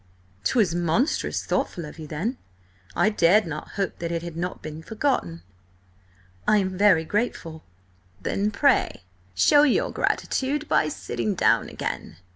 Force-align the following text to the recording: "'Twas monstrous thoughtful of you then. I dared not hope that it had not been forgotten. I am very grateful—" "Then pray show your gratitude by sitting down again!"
"'Twas 0.43 0.73
monstrous 0.73 1.45
thoughtful 1.45 1.85
of 1.85 1.99
you 1.99 2.07
then. 2.07 2.35
I 2.95 3.11
dared 3.11 3.45
not 3.45 3.73
hope 3.77 3.99
that 3.99 4.11
it 4.11 4.23
had 4.23 4.35
not 4.35 4.63
been 4.63 4.81
forgotten. 4.81 5.43
I 6.47 6.57
am 6.57 6.75
very 6.75 7.05
grateful—" 7.05 7.63
"Then 8.19 8.49
pray 8.49 9.03
show 9.35 9.61
your 9.61 9.91
gratitude 9.91 10.67
by 10.67 10.87
sitting 10.89 11.35
down 11.35 11.69
again!" 11.69 12.17